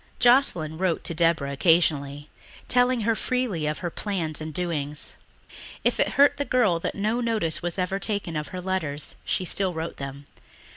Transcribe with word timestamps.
Joscelyn 0.17 0.79
wrote 0.79 1.03
to 1.03 1.13
Deborah 1.13 1.51
occasionally, 1.51 2.27
telling 2.67 3.01
her 3.01 3.13
freely 3.15 3.67
of 3.67 3.79
her 3.85 3.91
plans 3.91 4.41
and 4.41 4.51
doings. 4.51 5.13
If 5.83 5.99
it 5.99 6.13
hurt 6.17 6.37
the 6.37 6.43
girl 6.43 6.79
that 6.79 6.95
no 6.95 7.21
notice 7.21 7.61
was 7.61 7.77
ever 7.77 7.99
taken 7.99 8.35
of 8.35 8.47
her 8.47 8.61
letters 8.61 9.15
she 9.23 9.45
still 9.45 9.75
wrote 9.75 9.97
them. 9.97 10.25